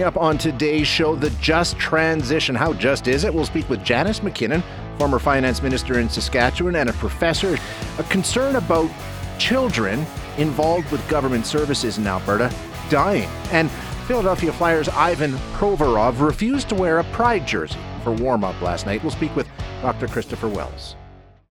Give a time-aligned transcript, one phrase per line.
[0.00, 2.54] Coming up on today's show, the just transition.
[2.54, 3.34] How just is it?
[3.34, 4.62] We'll speak with Janice MacKinnon,
[4.96, 7.58] former finance minister in Saskatchewan and a professor,
[7.98, 8.90] a concern about
[9.38, 10.06] children
[10.38, 12.50] involved with government services in Alberta
[12.88, 13.28] dying.
[13.52, 13.70] And
[14.06, 19.02] Philadelphia Flyers Ivan Provorov refused to wear a pride jersey for warm up last night.
[19.02, 19.48] We'll speak with
[19.82, 20.08] Dr.
[20.08, 20.96] Christopher Wells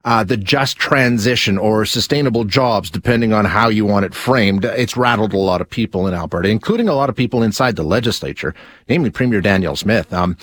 [0.06, 4.64] uh, the just transition or sustainable jobs, depending on how you want it framed.
[4.64, 7.82] It's rattled a lot of people in Alberta, including a lot of people inside the
[7.82, 8.54] legislature,
[8.88, 10.12] namely Premier Danielle Smith.
[10.12, 10.36] Um,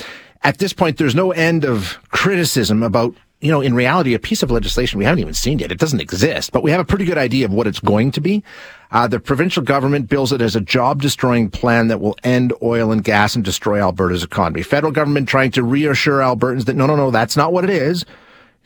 [0.44, 4.42] at this point, there's no end of criticism about you know, in reality, a piece
[4.42, 5.70] of legislation we haven't even seen yet.
[5.70, 8.22] It doesn't exist, but we have a pretty good idea of what it's going to
[8.22, 8.42] be.
[8.90, 12.90] Uh, the provincial government bills it as a job destroying plan that will end oil
[12.90, 14.64] and gas and destroy Alberta's economy.
[14.64, 18.06] Federal government trying to reassure Albertans that no, no, no, that's not what it is.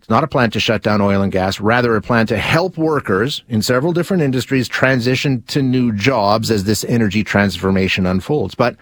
[0.07, 2.77] It's not a plan to shut down oil and gas, rather a plan to help
[2.77, 8.55] workers in several different industries transition to new jobs as this energy transformation unfolds.
[8.55, 8.77] But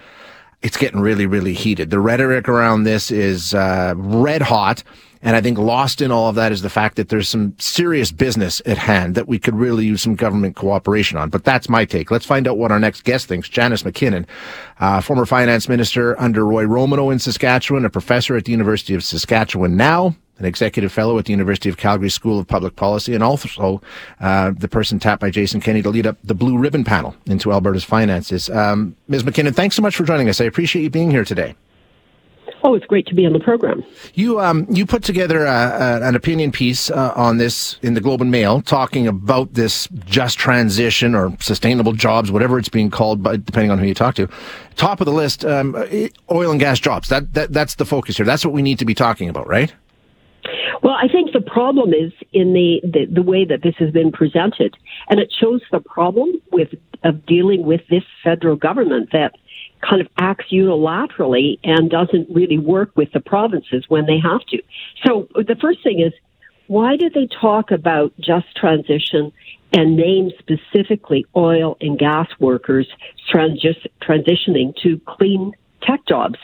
[0.62, 1.90] it's getting really, really heated.
[1.90, 4.84] The rhetoric around this is uh, red hot.
[5.24, 8.12] And I think lost in all of that is the fact that there's some serious
[8.12, 11.32] business at hand that we could really use some government cooperation on.
[11.32, 12.12] But that's my take.
[12.12, 13.50] Let's find out what our next guest thinks.
[13.50, 14.28] Janice MacKinnon,
[14.80, 19.04] uh, former finance minister under Roy Romanow in Saskatchewan, a professor at the University of
[19.04, 23.24] Saskatchewan now, an executive fellow at the University of Calgary School of Public Policy, and
[23.24, 23.82] also
[24.20, 27.52] uh, the person tapped by Jason Kenney to lead up the Blue Ribbon panel into
[27.52, 28.50] Alberta's finances.
[28.50, 29.24] Um, Ms.
[29.24, 30.42] MacKinnon, thanks so much for joining us.
[30.42, 31.56] I appreciate you being here today.
[32.64, 33.84] Oh, it's great to be on the program.
[34.16, 38.02] You um, you put together a, a, an opinion piece uh, on this in the
[38.02, 43.22] Globe and Mail, talking about this just transition or sustainable jobs, whatever it's being called,
[43.22, 44.28] by, depending on who you talk to.
[44.78, 45.76] Top of the list, um,
[46.32, 47.08] oil and gas jobs.
[47.10, 48.26] That, that that's the focus here.
[48.26, 49.72] That's what we need to be talking about, right?
[50.84, 54.12] Well, I think the problem is in the, the, the, way that this has been
[54.12, 54.76] presented,
[55.10, 56.70] and it shows the problem with
[57.04, 59.36] of dealing with this federal government that
[59.88, 64.62] kind of acts unilaterally and doesn't really work with the provinces when they have to.
[65.06, 66.14] So the first thing is,
[66.68, 69.32] why do they talk about just transition
[69.72, 72.88] and name specifically oil and gas workers
[73.32, 75.54] transi- transitioning to clean
[75.84, 76.40] tech jobs?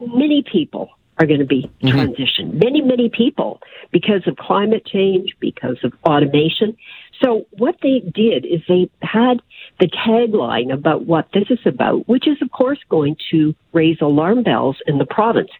[0.00, 1.98] Many people are going to be mm-hmm.
[1.98, 2.54] transitioned.
[2.62, 6.76] Many, many people because of climate change, because of automation.
[7.22, 9.40] So what they did is they had
[9.78, 14.42] the tagline about what this is about, which is of course going to raise alarm
[14.42, 15.50] bells in the province.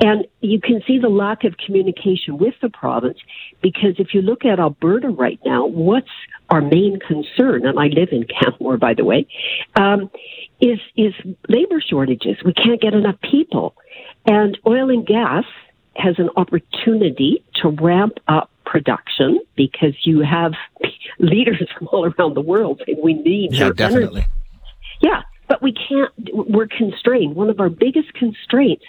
[0.00, 3.18] And you can see the lack of communication with the province
[3.62, 6.10] because if you look at Alberta right now, what's
[6.50, 9.26] our main concern, and I live in Canmore, by the way,
[9.74, 10.10] um,
[10.60, 11.14] is, is
[11.48, 12.36] labor shortages.
[12.44, 13.74] We can't get enough people.
[14.26, 15.44] And oil and gas
[15.96, 20.52] has an opportunity to ramp up production because you have
[21.18, 24.22] leaders from all around the world saying we need yeah, definitely.
[24.22, 24.32] Energy.
[25.00, 26.12] Yeah, but we can't.
[26.32, 27.36] We're constrained.
[27.36, 28.84] One of our biggest constraints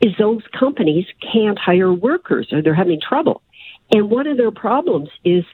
[0.00, 3.42] is those companies can't hire workers or they're having trouble.
[3.92, 5.44] And one of their problems is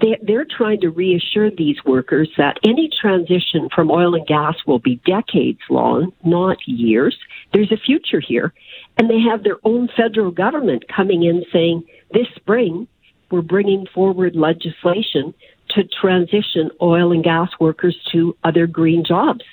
[0.00, 5.00] they're trying to reassure these workers that any transition from oil and gas will be
[5.06, 7.16] decades long, not years.
[7.52, 8.52] There's a future here.
[8.96, 12.88] And they have their own federal government coming in saying this spring,
[13.30, 15.34] we're bringing forward legislation
[15.70, 19.44] to transition oil and gas workers to other green jobs.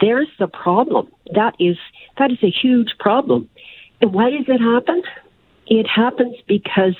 [0.00, 1.08] There's the problem.
[1.34, 1.76] That is,
[2.18, 3.48] that is a huge problem.
[4.00, 5.02] And why does it happen?
[5.66, 6.96] It happens because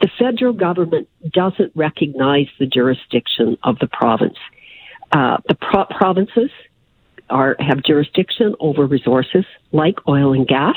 [0.00, 4.36] the federal government doesn't recognize the jurisdiction of the province.
[5.12, 6.50] Uh, the pro- provinces
[7.30, 10.76] are have jurisdiction over resources like oil and gas.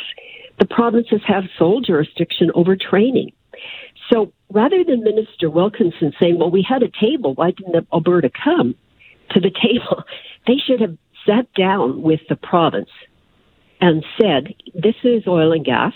[0.59, 3.33] The provinces have sole jurisdiction over training.
[4.11, 8.75] So rather than Minister Wilkinson saying, "Well, we had a table, why didn't Alberta come
[9.31, 10.03] to the table?"
[10.47, 12.89] They should have sat down with the province
[13.81, 15.93] and said, "This is oil and gas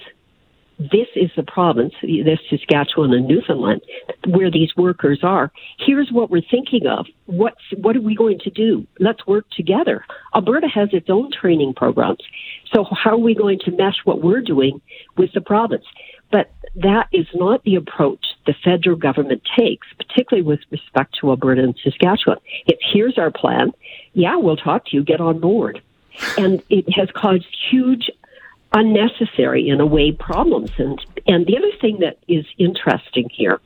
[0.80, 3.82] this is the province, this Saskatchewan and Newfoundland,
[4.28, 5.52] where these workers are.
[5.78, 7.06] Here's what we're thinking of.
[7.26, 8.88] What's, what are we going to do?
[9.00, 10.06] Let's work together.
[10.36, 12.22] Alberta has its own training programs.
[12.74, 14.82] So how are we going to mesh what we're doing
[15.16, 15.86] with the province?
[16.32, 21.62] But that is not the approach the federal government takes, particularly with respect to Alberta
[21.62, 22.40] and Saskatchewan.
[22.66, 23.72] It's here's our plan.
[24.14, 25.04] Yeah, we'll talk to you.
[25.04, 25.82] Get on board.
[26.38, 28.10] And it has caused huge
[28.74, 30.72] unnecessary in a way problems.
[30.78, 33.60] And and the other thing that is interesting here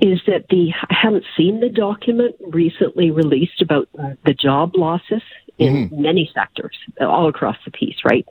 [0.00, 3.88] is that the I haven't seen the document recently released about
[4.24, 5.22] the job losses
[5.58, 6.02] in mm-hmm.
[6.02, 8.26] many sectors all across the piece, right?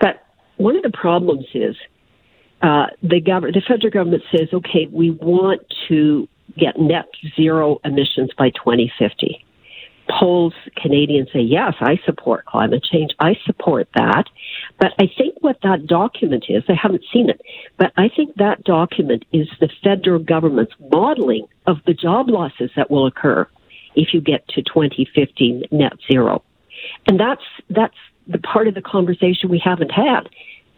[0.00, 0.24] But
[0.56, 1.76] one of the problems is
[2.62, 6.28] uh, the government, the federal government says, okay, we want to
[6.58, 7.06] get net
[7.36, 9.44] zero emissions by 2050.
[10.08, 13.12] Polls, Canadians say, yes, I support climate change.
[13.18, 14.24] I support that.
[14.78, 17.40] But I think what that document is, I haven't seen it,
[17.76, 22.90] but I think that document is the federal government's modeling of the job losses that
[22.90, 23.46] will occur
[23.94, 26.42] if you get to 2015 net zero.
[27.06, 27.96] And that's, that's
[28.26, 30.28] the part of the conversation we haven't had.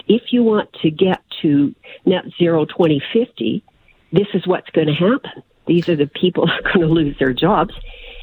[0.09, 1.75] If you want to get to
[2.06, 3.62] net zero 2050,
[4.12, 5.43] this is what's going to happen.
[5.67, 7.75] These are the people who are going to lose their jobs,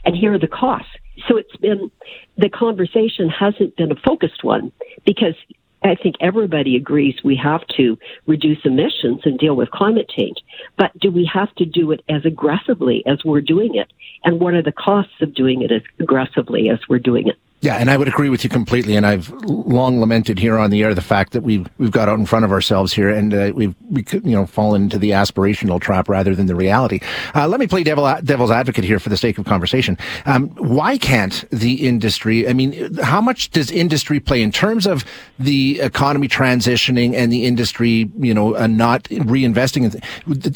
[0.08, 0.90] and here are the costs.
[1.28, 1.92] So it's been
[2.38, 4.72] the conversation hasn't been a focused one
[5.06, 5.36] because
[5.84, 10.38] I think everybody agrees we have to reduce emissions and deal with climate change.
[10.78, 13.92] But do we have to do it as aggressively as we're doing it?
[14.24, 17.36] And what are the costs of doing it as aggressively as we're doing it?
[17.60, 18.96] Yeah, and I would agree with you completely.
[18.96, 22.20] And I've long lamented here on the air the fact that we've we've got out
[22.20, 25.12] in front of ourselves here, and uh, we've we could, you know fallen into the
[25.12, 27.00] aspirational trap rather than the reality.
[27.34, 29.98] Uh, let me play devil, devil's advocate here for the sake of conversation.
[30.28, 32.48] Um, why can't the industry?
[32.48, 35.04] I mean, how much does industry play in terms of
[35.40, 40.00] the economy transitioning and the industry, you know, uh, not reinvesting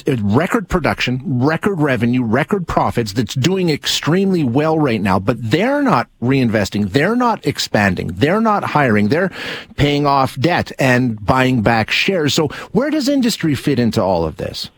[0.08, 5.82] in record production, record revenue, record profits that's doing extremely well right now, but they're
[5.82, 8.08] not reinvesting they're not expanding.
[8.08, 9.10] They're not hiring.
[9.10, 9.32] They're
[9.76, 12.34] paying off debt and buying back shares.
[12.34, 14.70] So where does industry fit into all of this?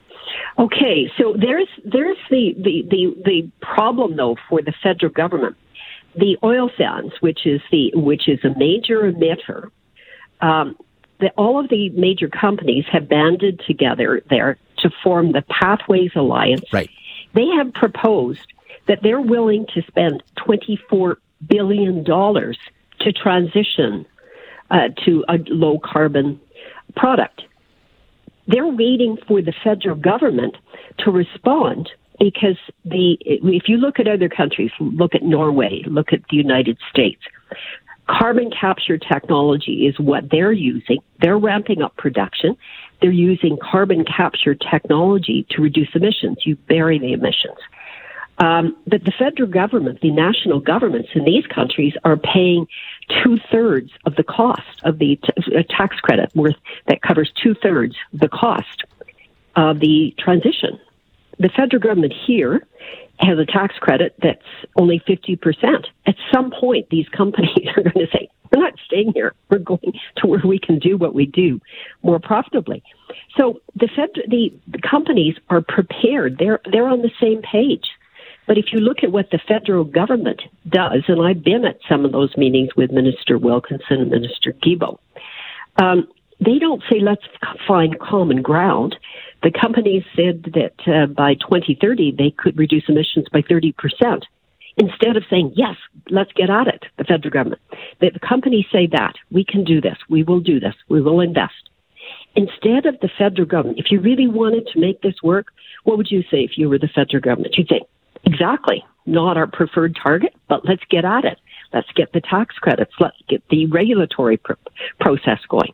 [0.60, 5.56] Okay, so there's there's the, the, the, the problem though for the federal government.
[6.15, 9.71] The oil sands, which is the which is a major emitter,
[10.42, 10.77] um,
[11.19, 16.65] the, all of the major companies have banded together there to form the Pathways Alliance.
[16.71, 16.89] Right.
[17.33, 18.45] They have proposed
[18.88, 21.18] that they're willing to spend 24
[21.50, 22.57] billion dollars
[23.00, 24.06] to transition
[24.72, 26.40] uh, to a low carbon
[26.95, 27.44] product.
[28.48, 30.57] They're waiting for the federal government
[31.00, 36.22] to respond because the if you look at other countries, look at Norway, look at
[36.30, 37.22] the United States,
[38.07, 41.00] carbon capture technology is what they're using.
[41.22, 42.57] They're ramping up production.
[43.01, 46.38] They're using carbon capture technology to reduce emissions.
[46.46, 47.57] You bury the emissions.
[48.39, 52.68] Um, but the federal government, the national governments in these countries are paying
[53.24, 56.56] two thirds of the cost of the t- tax credit worth
[56.88, 58.83] that covers two thirds the cost
[59.56, 60.80] of the transition.
[61.39, 62.65] The federal government here
[63.19, 64.41] has a tax credit that's
[64.75, 65.86] only 50%.
[66.06, 69.33] At some point, these companies are going to say, we're not staying here.
[69.50, 71.59] We're going to where we can do what we do
[72.03, 72.83] more profitably.
[73.38, 76.38] So the, fed, the, the companies are prepared.
[76.38, 77.86] They're, they're on the same page.
[78.45, 82.06] But if you look at what the federal government does, and I've been at some
[82.06, 85.00] of those meetings with Minister Wilkinson and Minister Guilbeault,
[85.81, 86.07] um,
[86.40, 87.24] they don't say let's
[87.68, 88.95] find common ground.
[89.44, 94.25] The companies said that uh, by 2030 they could reduce emissions by 30 percent.
[94.75, 95.75] Instead of saying yes,
[96.10, 97.62] let's get at it, the federal government,
[98.00, 101.69] the companies say that we can do this, we will do this, we will invest.
[102.36, 105.48] Instead of the federal government, if you really wanted to make this work,
[105.84, 107.56] what would you say if you were the federal government?
[107.56, 107.81] You'd say,
[108.25, 108.84] Exactly.
[109.06, 111.40] Not our preferred target, but let's get at it.
[111.74, 112.94] Let's get the tax credits.
[113.00, 114.54] Let's get the regulatory pr-
[115.00, 115.74] process going.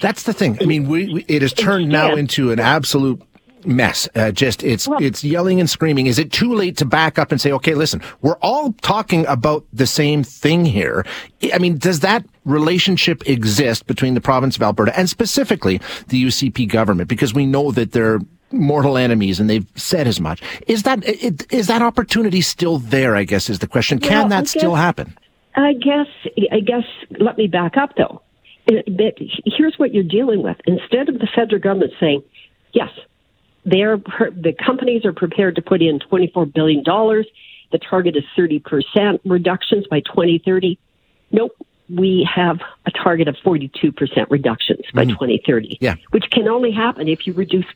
[0.00, 0.58] That's the thing.
[0.60, 3.22] I mean, we, we it has turned now into an absolute
[3.64, 4.08] mess.
[4.14, 6.06] Uh, just it's well, it's yelling and screaming.
[6.06, 9.64] Is it too late to back up and say, okay, listen, we're all talking about
[9.72, 11.04] the same thing here?
[11.52, 16.68] I mean, does that relationship exist between the province of Alberta and specifically the UCP
[16.68, 17.08] government?
[17.08, 18.20] Because we know that they're
[18.52, 20.42] mortal enemies, and they've said as much.
[20.66, 23.16] Is that is that opportunity still there?
[23.16, 23.98] I guess is the question.
[23.98, 25.16] Can that guess, still happen?
[25.54, 26.06] I guess.
[26.52, 26.84] I guess.
[27.18, 28.22] Let me back up though.
[28.66, 29.14] But
[29.44, 30.56] here's what you're dealing with.
[30.66, 32.22] Instead of the federal government saying,
[32.72, 32.90] "Yes,
[33.64, 37.26] they're the companies are prepared to put in 24 billion dollars.
[37.72, 40.78] The target is 30 percent reductions by 2030."
[41.30, 41.52] Nope
[41.88, 43.92] we have a target of 42%
[44.30, 45.10] reductions by mm.
[45.10, 45.94] 2030, yeah.
[46.10, 47.66] which can only happen if you reduce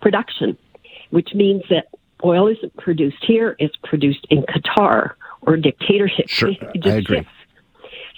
[0.00, 0.56] production,
[1.10, 1.86] which means that
[2.24, 6.28] oil isn't produced here, it's produced in Qatar or dictatorship.
[6.28, 6.50] Sure,
[6.84, 7.18] I agree.
[7.18, 7.30] Shifts.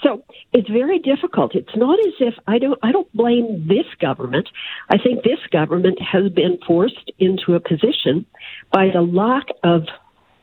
[0.03, 1.55] So it's very difficult.
[1.55, 4.49] It's not as if I don't I don't blame this government.
[4.89, 8.25] I think this government has been forced into a position
[8.73, 9.87] by the lack of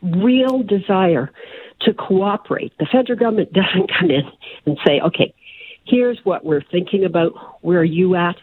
[0.06, 1.32] real desire
[1.82, 2.74] to cooperate.
[2.80, 4.24] The federal government doesn't come in
[4.66, 5.34] and say, okay,
[5.86, 7.34] here's what we're thinking about.
[7.62, 8.36] Where are you at?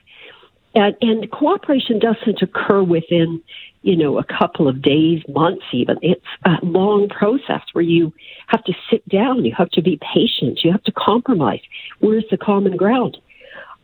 [0.75, 3.43] And, and cooperation doesn't occur within,
[3.83, 5.99] you know, a couple of days, months even.
[6.01, 8.13] It's a long process where you
[8.47, 11.61] have to sit down, you have to be patient, you have to compromise.
[12.01, 13.19] Where's the common ground?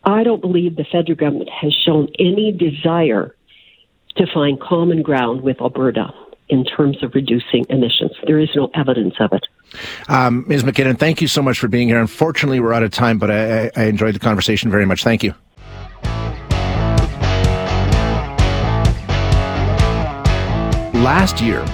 [0.03, 3.35] I don't believe the federal government has shown any desire
[4.15, 6.11] to find common ground with Alberta
[6.49, 8.11] in terms of reducing emissions.
[8.25, 9.45] There is no evidence of it.
[10.07, 10.63] Um, Ms.
[10.63, 11.99] MacKinnon, thank you so much for being here.
[11.99, 15.03] Unfortunately, we're out of time, but I, I enjoyed the conversation very much.
[15.03, 15.33] Thank you.
[20.99, 21.65] Last year,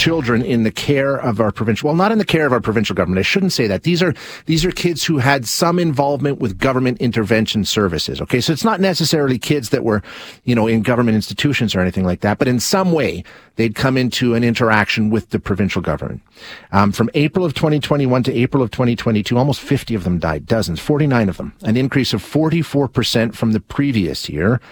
[0.00, 2.96] children in the care of our provincial, well, not in the care of our provincial
[2.96, 3.18] government.
[3.18, 3.82] I shouldn't say that.
[3.82, 4.14] These are,
[4.46, 8.18] these are kids who had some involvement with government intervention services.
[8.22, 8.40] Okay.
[8.40, 10.02] So it's not necessarily kids that were,
[10.44, 13.24] you know, in government institutions or anything like that, but in some way
[13.56, 16.22] they'd come into an interaction with the provincial government.
[16.72, 20.80] Um, from April of 2021 to April of 2022, almost 50 of them died, dozens,
[20.80, 24.62] 49 of them, an increase of 44% from the previous year.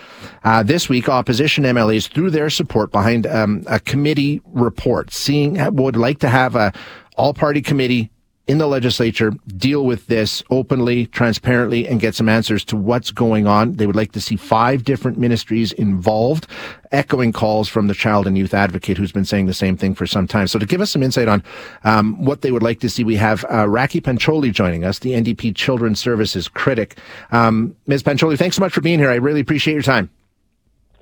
[0.42, 5.96] Uh, this week, opposition MLAs threw their support behind um, a committee report seeing would
[5.96, 6.72] like to have a
[7.16, 8.10] all party committee
[8.48, 13.46] in the legislature deal with this openly, transparently, and get some answers to what's going
[13.46, 13.74] on.
[13.74, 16.46] They would like to see five different ministries involved,
[16.90, 20.06] echoing calls from the child and youth advocate who's been saying the same thing for
[20.06, 20.48] some time.
[20.48, 21.44] So to give us some insight on
[21.84, 25.10] um, what they would like to see, we have uh, Rakhi Pancholi joining us, the
[25.10, 26.98] NDP Children's Services critic.
[27.30, 28.02] Um, Ms.
[28.02, 29.10] Pancholi, thanks so much for being here.
[29.10, 30.08] I really appreciate your time.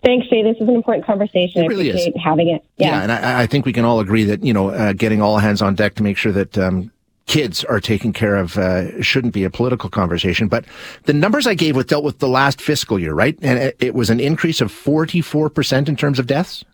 [0.07, 0.45] Thanks, Jay.
[0.45, 1.65] This is an important conversation.
[1.65, 2.23] It really I appreciate is.
[2.23, 2.65] having it.
[2.77, 5.21] Yeah, yeah and I, I, think we can all agree that you know uh, getting
[5.21, 6.93] all hands on deck to make sure that um,
[7.27, 10.47] kids are taken care of uh, shouldn't be a political conversation.
[10.47, 10.65] But
[11.07, 13.37] the numbers I gave with dealt with the last fiscal year, right?
[13.43, 16.65] And it, was an increase of forty four percent in terms of deaths.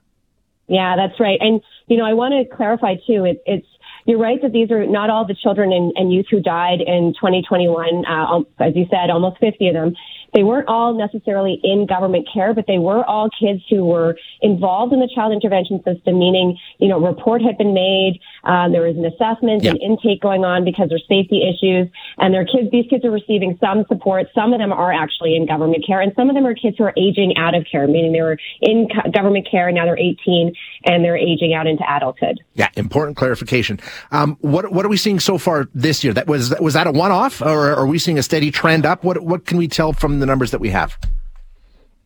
[0.66, 1.38] Yeah, that's right.
[1.40, 3.24] And you know, I want to clarify too.
[3.24, 3.66] It, it's
[4.04, 7.14] you're right that these are not all the children and, and youth who died in
[7.14, 8.04] 2021.
[8.04, 9.94] Uh, as you said, almost 50 of them.
[10.34, 14.92] They weren't all necessarily in government care, but they were all kids who were involved
[14.92, 18.96] in the child intervention system, meaning, you know, report had been made, um, there was
[18.96, 23.04] an assessment and intake going on because there's safety issues, and their kids, these kids
[23.04, 24.26] are receiving some support.
[24.34, 26.84] Some of them are actually in government care, and some of them are kids who
[26.84, 30.52] are aging out of care, meaning they were in government care, and now they're 18
[30.84, 32.40] and they're aging out into adulthood.
[32.54, 33.78] Yeah, important clarification.
[34.10, 36.12] Um, what what are we seeing so far this year?
[36.12, 39.04] That was was that a one off, or are we seeing a steady trend up?
[39.04, 40.96] What what can we tell from the numbers that we have?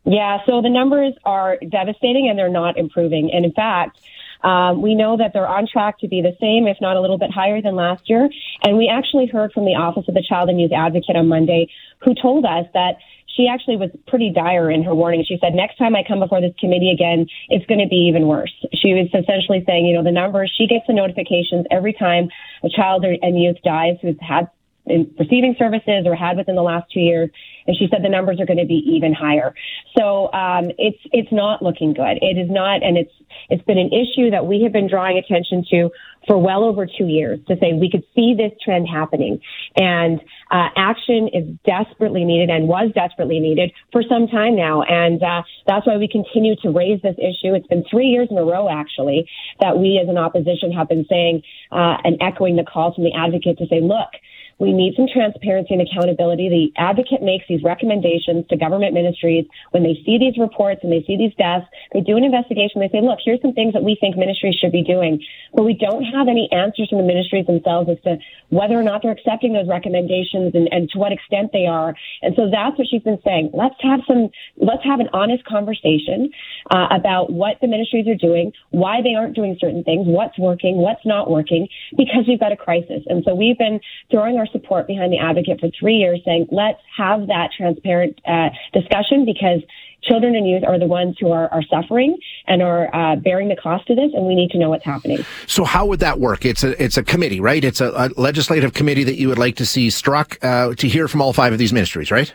[0.05, 3.31] Yeah, so the numbers are devastating and they're not improving.
[3.33, 3.99] And in fact,
[4.43, 7.19] um, we know that they're on track to be the same, if not a little
[7.19, 8.29] bit higher than last year.
[8.63, 11.69] And we actually heard from the Office of the Child and Youth Advocate on Monday,
[12.05, 15.25] who told us that she actually was pretty dire in her warning.
[15.27, 18.27] She said, next time I come before this committee again, it's going to be even
[18.29, 18.53] worse.
[18.73, 22.29] She was essentially saying, you know, the numbers, she gets the notifications every time
[22.63, 24.49] a child and youth dies who's had
[24.87, 27.31] receiving services or had within the last two years.
[27.67, 29.55] And she said the numbers are going to be even higher.
[29.99, 32.19] So um, it's it's not looking good.
[32.23, 33.13] It is not, and it's
[33.51, 35.91] it's been an issue that we have been drawing attention to
[36.27, 39.41] for well over two years to say we could see this trend happening,
[39.77, 44.83] and uh, action is desperately needed and was desperately needed for some time now.
[44.83, 47.55] And uh, that's why we continue to raise this issue.
[47.55, 49.29] It's been three years in a row, actually,
[49.61, 53.13] that we as an opposition have been saying uh, and echoing the calls from the
[53.15, 54.11] advocate to say, look
[54.59, 56.49] we need some transparency and accountability.
[56.49, 59.45] The advocate makes these recommendations to government ministries.
[59.71, 62.81] When they see these reports and they see these deaths, they do an investigation.
[62.81, 65.21] They say, look, here's some things that we think ministries should be doing.
[65.53, 68.17] But we don't have any answers from the ministries themselves as to
[68.49, 71.95] whether or not they're accepting those recommendations and, and to what extent they are.
[72.23, 73.51] And so that's what she's been saying.
[73.53, 76.31] Let's have some, let's have an honest conversation
[76.71, 80.77] uh, about what the ministries are doing, why they aren't doing certain things, what's working,
[80.79, 83.03] what's not working, because we've got a crisis.
[83.07, 86.49] And so we've been throwing our our support behind the advocate for three years, saying
[86.51, 89.61] let's have that transparent uh, discussion because
[90.03, 93.57] children and youth are the ones who are, are suffering and are uh, bearing the
[93.57, 95.25] cost of this, and we need to know what's happening.
[95.47, 96.45] So, how would that work?
[96.45, 97.65] It's a it's a committee, right?
[97.65, 101.09] It's a, a legislative committee that you would like to see struck uh, to hear
[101.09, 102.33] from all five of these ministries, right?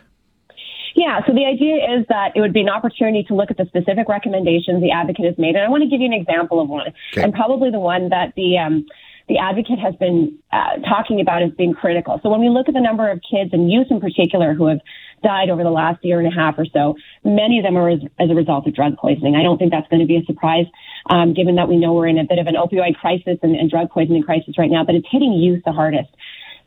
[0.93, 3.65] Yeah, so the idea is that it would be an opportunity to look at the
[3.65, 5.55] specific recommendations the advocate has made.
[5.55, 7.23] And I want to give you an example of one, okay.
[7.23, 8.85] and probably the one that the um,
[9.31, 12.19] the advocate has been uh, talking about as being critical.
[12.21, 14.79] So when we look at the number of kids and youth in particular who have
[15.23, 17.99] died over the last year and a half or so, many of them are as,
[18.19, 19.37] as a result of drug poisoning.
[19.37, 20.65] I don't think that's going to be a surprise,
[21.09, 23.71] um, given that we know we're in a bit of an opioid crisis and, and
[23.71, 26.09] drug poisoning crisis right now, but it's hitting youth the hardest.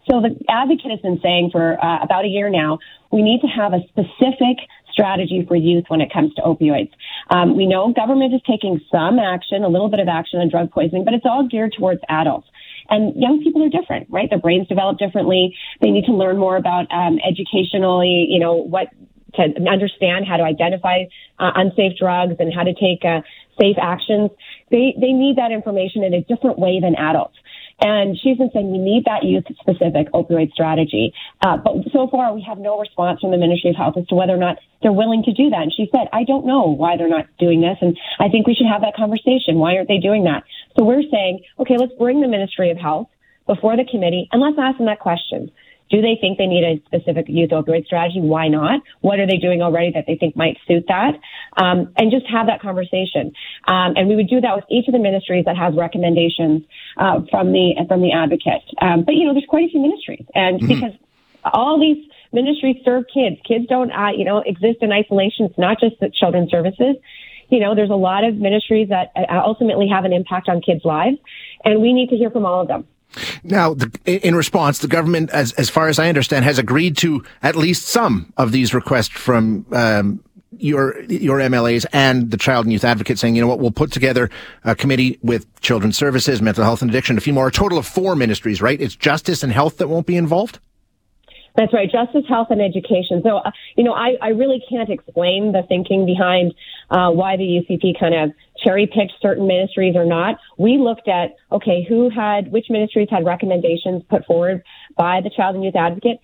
[0.08, 2.78] So the advocate has been saying for uh, about a year now,
[3.12, 4.56] we need to have a specific
[4.90, 6.90] strategy for youth when it comes to opioids.
[7.28, 10.70] Um, we know government is taking some action, a little bit of action on drug
[10.70, 12.48] poisoning, but it's all geared towards adults.
[12.90, 14.28] And young people are different, right?
[14.28, 15.56] Their brains develop differently.
[15.80, 18.88] They need to learn more about um, educationally, you know, what
[19.34, 21.04] to understand how to identify
[21.38, 23.20] uh, unsafe drugs and how to take uh,
[23.60, 24.30] safe actions.
[24.70, 27.36] They they need that information in a different way than adults.
[27.80, 31.12] And she's been saying we need that youth specific opioid strategy.
[31.40, 34.14] Uh, but so far, we have no response from the Ministry of Health as to
[34.14, 35.62] whether or not they're willing to do that.
[35.62, 37.76] And she said, I don't know why they're not doing this.
[37.80, 39.58] And I think we should have that conversation.
[39.58, 40.44] Why aren't they doing that?
[40.78, 43.08] So we're saying, okay, let's bring the Ministry of Health
[43.46, 45.50] before the committee and let's ask them that question.
[45.94, 48.18] Do they think they need a specific youth opioid strategy?
[48.18, 48.82] Why not?
[49.00, 51.14] What are they doing already that they think might suit that?
[51.56, 53.30] Um, and just have that conversation.
[53.68, 57.20] Um, and we would do that with each of the ministries that has recommendations uh,
[57.30, 58.66] from the from the advocate.
[58.82, 60.66] Um, but you know, there's quite a few ministries, and mm-hmm.
[60.66, 60.98] because
[61.44, 65.46] all these ministries serve kids, kids don't uh, you know exist in isolation.
[65.46, 66.96] It's not just the children's services.
[67.50, 70.84] You know, there's a lot of ministries that uh, ultimately have an impact on kids'
[70.84, 71.18] lives,
[71.64, 72.82] and we need to hear from all of them.
[73.42, 77.24] Now, the, in response, the government, as as far as I understand, has agreed to
[77.42, 80.24] at least some of these requests from um,
[80.58, 83.92] your your MLAs and the Child and Youth Advocate, saying, you know what, we'll put
[83.92, 84.30] together
[84.64, 87.86] a committee with Children's Services, Mental Health and Addiction, a few more, a total of
[87.86, 88.80] four ministries, right?
[88.80, 90.58] It's Justice and Health that won't be involved.
[91.56, 93.22] That's right, justice, health, and education.
[93.22, 96.52] So, uh, you know, I, I really can't explain the thinking behind
[96.90, 98.32] uh, why the UCP kind of
[98.64, 100.36] cherry picked certain ministries or not.
[100.58, 104.62] We looked at, okay, who had, which ministries had recommendations put forward
[104.96, 106.18] by the Child and Youth Advocate.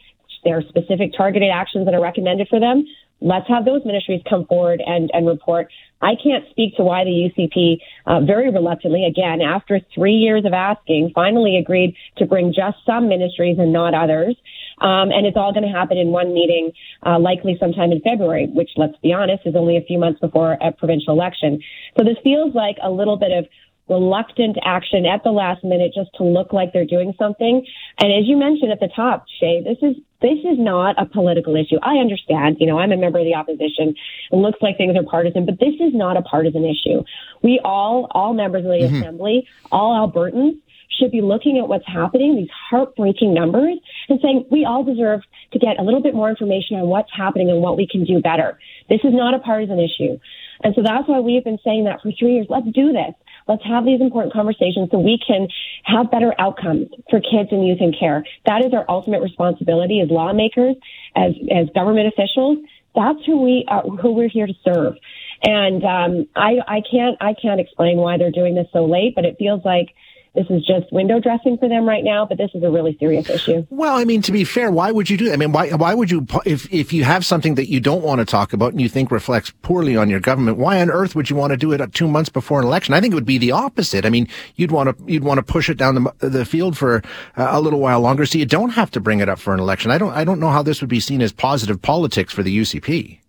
[0.44, 2.84] There are specific targeted actions that are recommended for them.
[3.20, 5.68] Let's have those ministries come forward and, and report.
[6.00, 10.54] I can't speak to why the UCP uh, very reluctantly, again, after three years of
[10.54, 14.36] asking, finally agreed to bring just some ministries and not others.
[14.80, 16.72] Um, and it's all going to happen in one meeting,
[17.04, 20.56] uh, likely sometime in February, which, let's be honest, is only a few months before
[20.60, 21.60] a provincial election.
[21.96, 23.46] So this feels like a little bit of
[23.90, 27.66] reluctant action at the last minute just to look like they're doing something.
[27.98, 31.56] And as you mentioned at the top, Shay, this is this is not a political
[31.56, 31.76] issue.
[31.82, 33.96] I understand, you know, I'm a member of the opposition.
[34.30, 37.02] It looks like things are partisan, but this is not a partisan issue.
[37.42, 38.96] We all, all members of the mm-hmm.
[38.96, 40.60] assembly, all Albertans
[40.98, 43.78] should be looking at what's happening, these heartbreaking numbers,
[44.08, 45.20] and saying we all deserve
[45.52, 48.20] to get a little bit more information on what's happening and what we can do
[48.20, 48.58] better.
[48.88, 50.18] This is not a partisan issue.
[50.62, 52.46] And so that's why we've been saying that for three years.
[52.48, 53.14] Let's do this.
[53.48, 55.48] Let's have these important conversations so we can
[55.84, 58.24] have better outcomes for kids and youth in care.
[58.46, 60.76] That is our ultimate responsibility as lawmakers,
[61.16, 62.58] as, as government officials.
[62.94, 64.94] That's who we are, who we're here to serve.
[65.42, 69.24] And um, I, I can't I can't explain why they're doing this so late, but
[69.24, 69.88] it feels like
[70.34, 73.28] this is just window dressing for them right now, but this is a really serious
[73.28, 73.66] issue.
[73.68, 75.32] Well, I mean, to be fair, why would you do that?
[75.32, 78.20] I mean, why, why would you, if, if you have something that you don't want
[78.20, 81.30] to talk about and you think reflects poorly on your government, why on earth would
[81.30, 82.94] you want to do it two months before an election?
[82.94, 84.06] I think it would be the opposite.
[84.06, 87.02] I mean, you'd want to, you'd want to push it down the, the field for
[87.36, 89.60] uh, a little while longer so you don't have to bring it up for an
[89.60, 89.90] election.
[89.90, 92.56] I don't, I don't know how this would be seen as positive politics for the
[92.56, 93.19] UCP.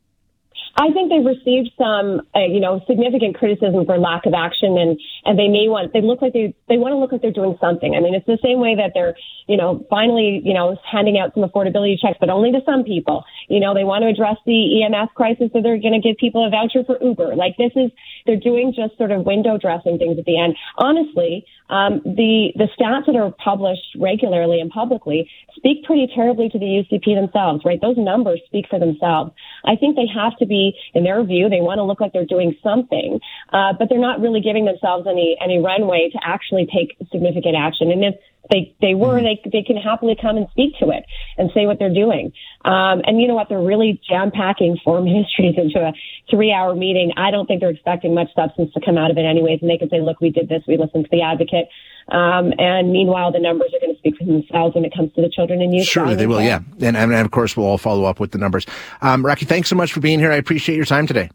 [0.81, 4.97] I think they've received some, uh, you know, significant criticism for lack of action, and
[5.29, 7.53] and they may want they look like they they want to look like they're doing
[7.61, 7.93] something.
[7.93, 9.13] I mean, it's the same way that they're,
[9.45, 13.23] you know, finally, you know, handing out some affordability checks, but only to some people.
[13.45, 16.41] You know, they want to address the EMS crisis, so they're going to give people
[16.41, 17.35] a voucher for Uber.
[17.37, 17.93] Like this is
[18.25, 20.57] they're doing just sort of window dressing things at the end.
[20.81, 26.59] Honestly, um, the the stats that are published regularly and publicly speak pretty terribly to
[26.59, 27.79] the UCP themselves, right?
[27.79, 29.31] Those numbers speak for themselves.
[29.63, 32.25] I think they have to be, in their view, they want to look like they're
[32.25, 33.19] doing something,
[33.53, 37.91] uh, but they're not really giving themselves any any runway to actually take significant action.
[37.91, 38.15] And if
[38.49, 39.25] they they were, mm-hmm.
[39.25, 41.05] they they can happily come and speak to it
[41.37, 42.33] and say what they're doing.
[42.65, 43.49] Um, and you know what?
[43.49, 45.93] They're really jam packing four ministries into a
[46.29, 47.13] three hour meeting.
[47.17, 49.59] I don't think they're expecting much substance to come out of it, anyways.
[49.61, 50.63] And they can say, "Look, we did this.
[50.67, 51.67] We listened to the advocate."
[52.09, 55.21] Um, and meanwhile, the numbers are going to speak for themselves when it comes to
[55.21, 55.85] the children and youth.
[55.85, 56.59] Surely they will, yeah.
[56.81, 58.65] And, and, of course, we'll all follow up with the numbers.
[59.01, 60.31] Um, Rakhi, thanks so much for being here.
[60.31, 61.29] I appreciate your time today.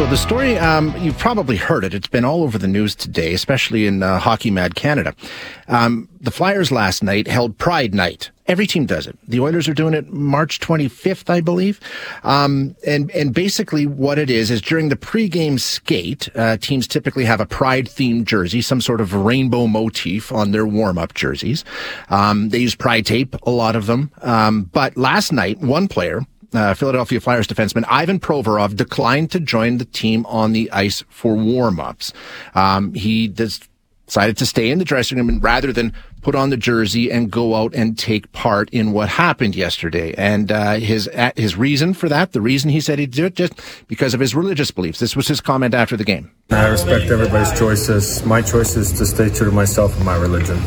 [0.00, 1.92] So the story, um, you've probably heard it.
[1.92, 5.14] It's been all over the news today, especially in uh, Hockey Mad Canada.
[5.68, 8.30] Um, the Flyers last night held Pride Night.
[8.46, 9.18] Every team does it.
[9.28, 11.80] The Oilers are doing it March 25th, I believe.
[12.24, 17.26] Um, and and basically what it is is during the pregame skate, uh, teams typically
[17.26, 21.62] have a Pride themed jersey, some sort of rainbow motif on their warm up jerseys.
[22.08, 24.10] Um, they use Pride tape, a lot of them.
[24.22, 29.78] Um, but last night, one player uh, Philadelphia Flyers defenseman Ivan Provorov declined to join
[29.78, 32.12] the team on the ice for warm-ups.
[32.54, 36.56] Um, he decided to stay in the dressing room and rather than put on the
[36.56, 40.14] jersey and go out and take part in what happened yesterday.
[40.18, 43.34] And uh, his uh, his reason for that, the reason he said he did it,
[43.36, 43.54] just
[43.88, 44.98] because of his religious beliefs.
[44.98, 46.30] This was his comment after the game.
[46.50, 48.24] I respect everybody's choices.
[48.24, 50.60] My choice is to stay true to myself and my religion.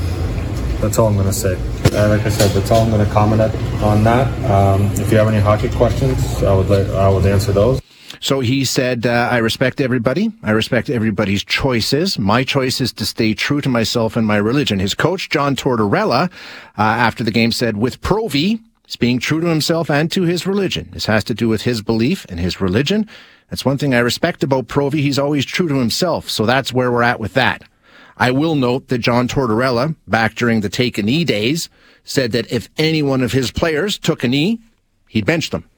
[0.81, 1.72] That's all I'm going to say.
[1.93, 3.41] Uh, like I said, that's all I'm going to comment
[3.81, 4.27] on that.
[4.49, 7.81] Um, if you have any hockey questions, I would let, I would answer those.
[8.19, 10.31] So he said, uh, I respect everybody.
[10.43, 12.17] I respect everybody's choices.
[12.17, 14.79] My choice is to stay true to myself and my religion.
[14.79, 19.47] His coach, John Tortorella, uh, after the game said, with Provy, He's being true to
[19.47, 20.89] himself and to his religion.
[20.91, 23.09] This has to do with his belief and his religion.
[23.49, 24.99] That's one thing I respect about Provy.
[24.99, 26.29] He's always true to himself.
[26.29, 27.63] So that's where we're at with that.
[28.17, 31.69] I will note that John Tortorella, back during the take a knee days,
[32.03, 34.59] said that if any one of his players took a knee,
[35.07, 35.69] he'd bench them.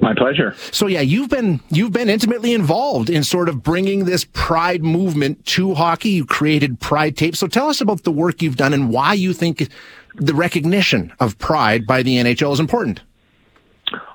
[0.03, 0.53] My pleasure.
[0.71, 5.45] So yeah, you've been you've been intimately involved in sort of bringing this pride movement
[5.45, 6.09] to hockey.
[6.09, 7.37] You created Pride Tape.
[7.37, 9.69] So tell us about the work you've done and why you think
[10.15, 12.99] the recognition of pride by the NHL is important.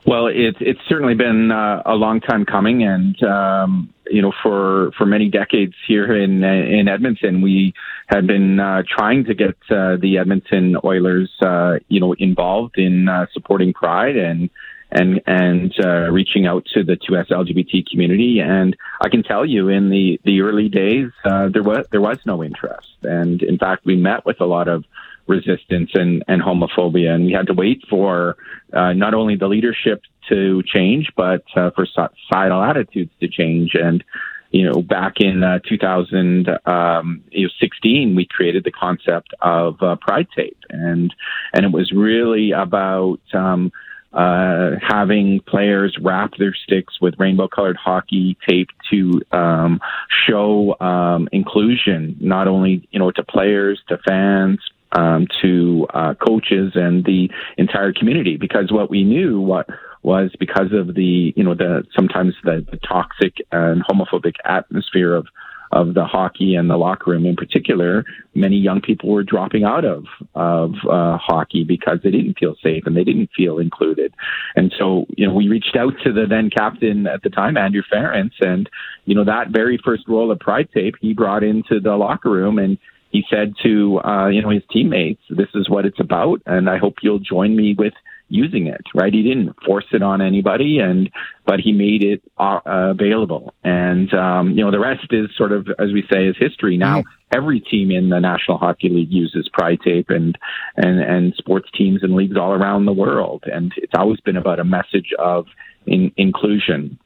[0.06, 4.90] Well, it's it's certainly been uh, a long time coming, and um, you know, for
[4.98, 7.72] for many decades here in in Edmonton, we
[8.08, 13.08] had been uh, trying to get uh, the Edmonton Oilers, uh, you know, involved in
[13.08, 14.50] uh, supporting Pride and
[14.90, 18.40] and and uh, reaching out to the 2S LGBT community.
[18.40, 22.18] And I can tell you, in the the early days, uh, there was there was
[22.24, 24.84] no interest, and in fact, we met with a lot of
[25.26, 28.36] resistance and, and homophobia, and we had to wait for
[28.72, 33.74] uh, not only the leadership to change, but uh, for societal attitudes to change.
[33.74, 34.02] And
[34.50, 40.56] you know, back in uh, 2016, um, we created the concept of uh, Pride Tape,
[40.70, 41.14] and
[41.52, 43.70] and it was really about um,
[44.12, 49.80] uh, having players wrap their sticks with rainbow colored hockey tape to um,
[50.26, 54.58] show um, inclusion, not only you know to players, to fans,
[54.92, 58.36] um, to uh, coaches, and the entire community.
[58.36, 59.68] Because what we knew what
[60.02, 65.26] was because of the you know the sometimes the, the toxic and homophobic atmosphere of
[65.72, 68.04] of the hockey and the locker room in particular,
[68.34, 70.04] many young people were dropping out of
[70.34, 74.14] of uh, hockey because they didn't feel safe and they didn't feel included.
[74.56, 77.82] And so, you know, we reached out to the then captain at the time, Andrew
[77.92, 78.68] Ference, and
[79.04, 82.58] you know that very first roll of Pride Tape he brought into the locker room
[82.58, 82.78] and
[83.10, 86.78] he said to uh, you know his teammates, "This is what it's about, and I
[86.78, 87.94] hope you'll join me with
[88.28, 89.12] using it, right?
[89.12, 91.10] He didn't force it on anybody, and
[91.46, 93.54] but he made it uh, available.
[93.64, 96.76] And um, you know, the rest is sort of, as we say, is history.
[96.76, 100.36] Now, every team in the National Hockey League uses Pride Tape, and
[100.76, 103.44] and and sports teams and leagues all around the world.
[103.46, 105.46] And it's always been about a message of
[105.86, 106.98] in, inclusion.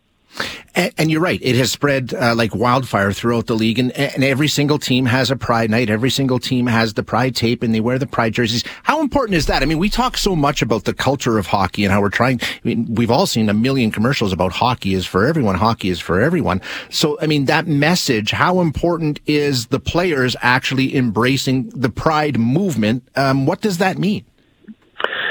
[0.74, 1.38] And, and, you're right.
[1.42, 5.30] It has spread uh, like wildfire throughout the league, and, and, every single team has
[5.30, 5.90] a pride night.
[5.90, 8.64] Every single team has the pride tape, and they wear the pride jerseys.
[8.82, 9.62] How important is that?
[9.62, 12.40] I mean, we talk so much about the culture of hockey and how we're trying.
[12.42, 15.56] I mean, we've all seen a million commercials about hockey is for everyone.
[15.56, 16.62] Hockey is for everyone.
[16.88, 18.30] So, I mean, that message.
[18.30, 23.06] How important is the players actually embracing the pride movement?
[23.16, 24.24] Um, what does that mean?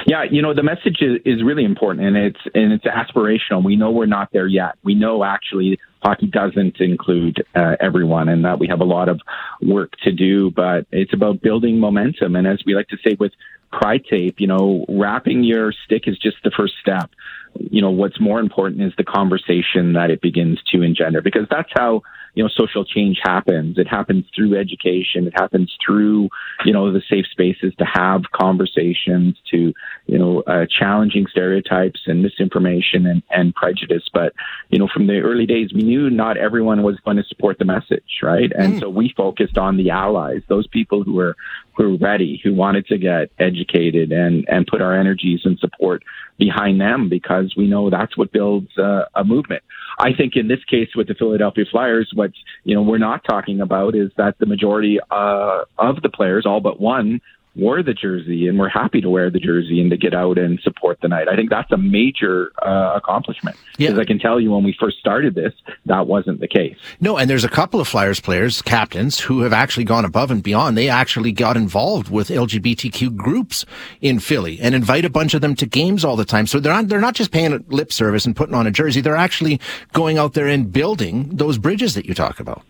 [0.05, 3.63] Yeah, you know, the message is, is really important and it's and it's aspirational.
[3.63, 4.75] We know we're not there yet.
[4.83, 9.21] We know actually hockey doesn't include uh, everyone and that we have a lot of
[9.61, 12.35] work to do, but it's about building momentum.
[12.35, 13.33] And as we like to say with
[13.71, 17.11] Pride Tape, you know, wrapping your stick is just the first step.
[17.59, 21.69] You know, what's more important is the conversation that it begins to engender because that's
[21.73, 22.01] how
[22.33, 23.77] you know social change happens.
[23.77, 25.27] It happens through education.
[25.27, 26.29] It happens through
[26.65, 29.73] you know the safe spaces to have conversations to
[30.05, 34.03] you know uh, challenging stereotypes and misinformation and, and prejudice.
[34.13, 34.33] But
[34.69, 37.65] you know from the early days we knew not everyone was going to support the
[37.65, 38.51] message right?
[38.57, 38.79] And mm.
[38.79, 41.35] so we focused on the allies those people who were
[41.75, 46.03] who were ready who wanted to get educated and and put our energies and support
[46.37, 49.63] behind them because we know that's what builds uh, a movement
[49.99, 52.31] I think in this case with the Philadelphia Flyers, what
[52.63, 56.61] you know we're not talking about is that the majority uh, of the players, all
[56.61, 57.21] but one,
[57.55, 60.59] wore the jersey and we're happy to wear the jersey and to get out and
[60.61, 61.27] support the night.
[61.27, 64.01] I think that's a major uh, accomplishment because yeah.
[64.01, 65.53] I can tell you when we first started this,
[65.85, 66.77] that wasn't the case.
[66.99, 70.41] No, and there's a couple of Flyers players, captains, who have actually gone above and
[70.41, 70.77] beyond.
[70.77, 73.65] They actually got involved with LGBTQ groups
[73.99, 76.47] in Philly and invite a bunch of them to games all the time.
[76.47, 79.01] So they're not, they're not just paying lip service and putting on a jersey.
[79.01, 79.59] They're actually
[79.91, 82.63] going out there and building those bridges that you talk about.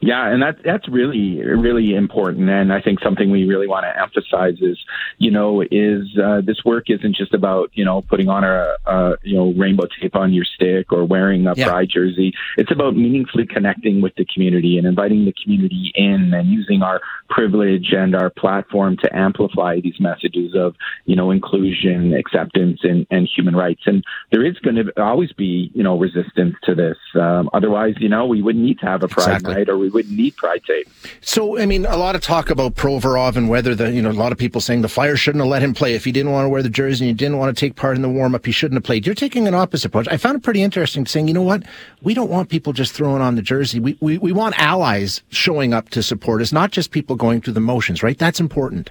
[0.00, 4.00] Yeah, and that that's really really important, and I think something we really want to
[4.00, 4.78] emphasize is,
[5.18, 9.14] you know, is uh, this work isn't just about you know putting on a, a
[9.22, 11.68] you know rainbow tape on your stick or wearing a yeah.
[11.68, 12.32] pride jersey.
[12.56, 17.00] It's about meaningfully connecting with the community and inviting the community in and using our
[17.28, 23.28] privilege and our platform to amplify these messages of you know inclusion, acceptance, and, and
[23.34, 23.82] human rights.
[23.86, 26.98] And there is going to always be you know resistance to this.
[27.14, 29.54] Um, otherwise, you know, we wouldn't need to have a pride exactly.
[29.54, 30.88] night or we wouldn't need pride tape.
[31.20, 34.12] So, I mean, a lot of talk about Provorov and whether the, you know, a
[34.12, 35.94] lot of people saying the Flyers shouldn't have let him play.
[35.94, 37.94] If he didn't want to wear the jersey and he didn't want to take part
[37.94, 39.06] in the warm up, he shouldn't have played.
[39.06, 40.08] You're taking an opposite approach.
[40.08, 41.62] I found it pretty interesting saying, you know what?
[42.02, 43.78] We don't want people just throwing on the jersey.
[43.78, 47.54] We, we, we want allies showing up to support us, not just people going through
[47.54, 48.18] the motions, right?
[48.18, 48.90] That's important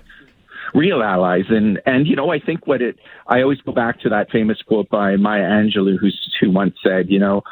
[0.73, 1.45] real allies.
[1.47, 4.61] And and you know, I think what it I always go back to that famous
[4.61, 7.43] quote by Maya Angelou, who's who once said, you know,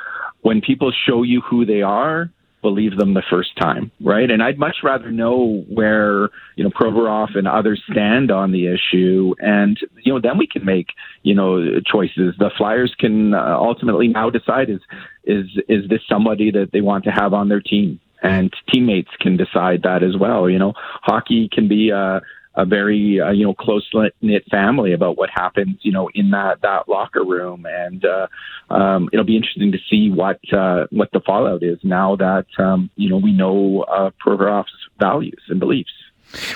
[0.43, 2.29] when people show you who they are,
[2.63, 4.31] believe them the first time, right?
[4.31, 9.35] And I'd much rather know where you know Provorov and others stand on the issue,
[9.37, 10.87] and you know then we can make
[11.21, 12.33] you know choices.
[12.39, 14.79] The Flyers can uh, ultimately now decide is
[15.25, 19.37] is is this somebody that they want to have on their team, and teammates can
[19.37, 20.49] decide that as well.
[20.49, 20.73] You know,
[21.03, 22.21] hockey can be a
[22.55, 23.87] a very uh, you know close
[24.21, 28.27] knit family about what happens you know in that that locker room and uh,
[28.73, 32.89] um, it'll be interesting to see what uh, what the fallout is now that um,
[32.95, 35.91] you know we know uh, Provorov's values and beliefs.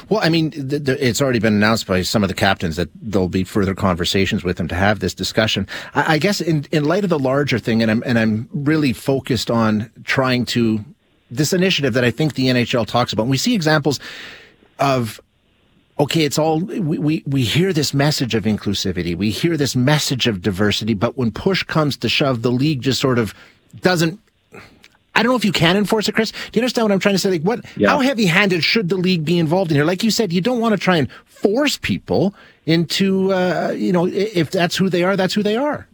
[0.09, 2.89] Well, I mean, th- th- it's already been announced by some of the captains that
[2.95, 5.67] there'll be further conversations with them to have this discussion.
[5.93, 8.93] I, I guess in, in light of the larger thing, and I'm and I'm really
[8.93, 10.83] focused on trying to
[11.29, 13.23] this initiative that I think the NHL talks about.
[13.23, 13.99] And we see examples
[14.79, 15.21] of
[15.99, 19.15] okay, it's all, we, we, we hear this message of inclusivity.
[19.15, 23.01] We hear this message of diversity, but when push comes to shove, the league just
[23.01, 23.33] sort of
[23.81, 24.19] doesn't
[25.17, 26.29] I don't know if you can enforce it, Chris.
[26.29, 27.31] Do you understand what I'm trying to say?
[27.31, 27.65] Like, what?
[27.75, 27.89] Yeah.
[27.89, 29.83] How heavy-handed should the league be involved in here?
[29.83, 32.35] Like you said, you don't want to try and force people
[32.67, 35.87] into, uh, you know, if that's who they are, that's who they are.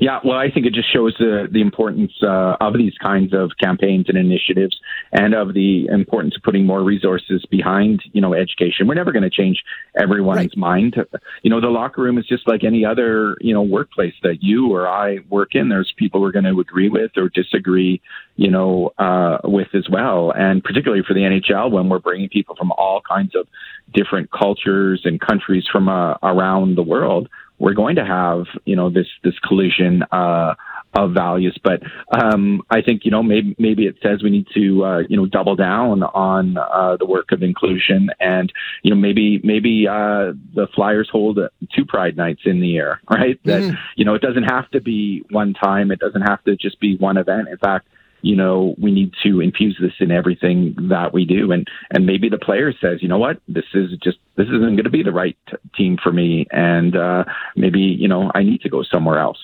[0.00, 3.50] Yeah, well, I think it just shows the the importance uh, of these kinds of
[3.60, 4.78] campaigns and initiatives,
[5.12, 8.86] and of the importance of putting more resources behind, you know, education.
[8.86, 9.62] We're never going to change
[10.00, 10.56] everyone's right.
[10.56, 10.96] mind.
[11.42, 14.72] You know, the locker room is just like any other, you know, workplace that you
[14.72, 15.68] or I work in.
[15.68, 18.00] There's people we're going to agree with or disagree,
[18.36, 20.32] you know, uh, with as well.
[20.36, 23.48] And particularly for the NHL, when we're bringing people from all kinds of
[23.92, 28.90] different cultures and countries from uh, around the world we're going to have you know
[28.90, 30.54] this this collision uh,
[30.94, 31.58] of values.
[31.62, 35.16] But um, I think you know maybe maybe it says we need to uh, you
[35.16, 40.32] know double down on uh, the work of inclusion, and you know maybe maybe uh,
[40.54, 41.38] the Flyers hold
[41.74, 43.42] two Pride nights in the year, right?
[43.42, 43.68] Mm-hmm.
[43.68, 46.80] That you know it doesn't have to be one time, it doesn't have to just
[46.80, 47.48] be one event.
[47.48, 47.88] In fact
[48.22, 51.52] you know, we need to infuse this in everything that we do.
[51.52, 54.84] And, and maybe the player says, you know what, this is just, this isn't going
[54.84, 56.46] to be the right t- team for me.
[56.50, 57.24] And, uh,
[57.56, 59.38] maybe, you know, I need to go somewhere else.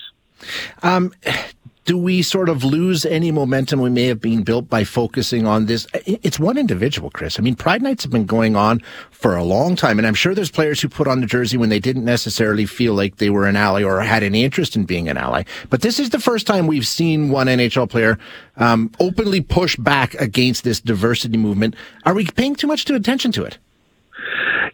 [0.83, 1.13] Um,
[1.85, 5.67] do we sort of lose any momentum we may have been built by focusing on
[5.67, 5.87] this?
[6.07, 7.39] It's one individual, Chris.
[7.39, 10.35] I mean, Pride Nights have been going on for a long time, and I'm sure
[10.35, 13.47] there's players who put on the jersey when they didn't necessarily feel like they were
[13.47, 15.45] an ally or had any interest in being an ally.
[15.69, 18.19] But this is the first time we've seen one NHL player
[18.57, 21.77] um, openly push back against this diversity movement.
[22.05, 23.59] Are we paying too much attention to it?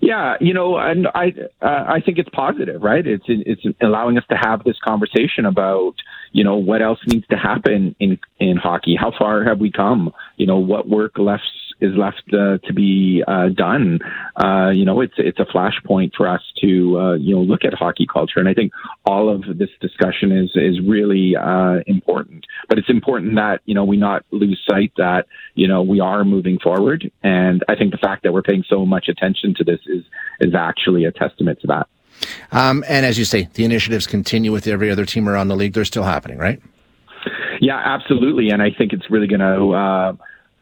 [0.00, 3.06] Yeah, you know, and I uh, I think it's positive, right?
[3.06, 5.94] It's it's allowing us to have this conversation about
[6.32, 8.96] you know what else needs to happen in in hockey.
[8.96, 10.12] How far have we come?
[10.38, 11.44] You know, what work left
[11.80, 13.98] is left uh, to be uh, done.
[14.36, 17.74] Uh, you know, it's it's a flashpoint for us to uh, you know look at
[17.74, 18.72] hockey culture, and I think
[19.04, 22.46] all of this discussion is is really uh, important.
[22.68, 26.24] But it's important that you know we not lose sight that you know we are
[26.24, 29.80] moving forward, and I think the fact that we're paying so much attention to this
[29.86, 30.04] is
[30.40, 31.88] is actually a testament to that.
[32.52, 35.72] Um, and as you say, the initiatives continue with every other team around the league.
[35.72, 36.60] They're still happening, right?
[37.60, 38.50] Yeah, absolutely.
[38.50, 40.12] And I think it's really going to uh,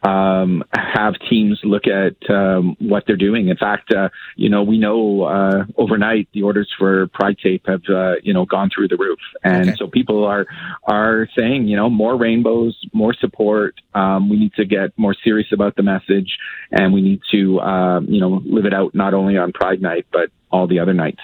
[0.03, 3.49] um, have teams look at um, what they're doing.
[3.49, 7.81] In fact, uh, you know, we know uh, overnight the orders for Pride Tape have
[7.89, 9.75] uh, you know gone through the roof, and okay.
[9.77, 10.45] so people are
[10.83, 13.75] are saying you know more rainbows, more support.
[13.93, 16.37] Um, we need to get more serious about the message,
[16.71, 20.05] and we need to um, you know live it out not only on Pride Night
[20.11, 21.21] but all the other nights.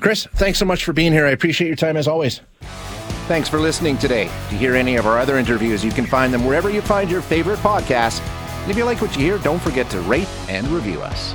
[0.00, 1.26] Chris, thanks so much for being here.
[1.26, 2.40] I appreciate your time as always.
[3.26, 4.24] Thanks for listening today.
[4.24, 7.22] To hear any of our other interviews, you can find them wherever you find your
[7.22, 8.20] favorite podcasts.
[8.62, 11.34] And if you like what you hear, don't forget to rate and review us.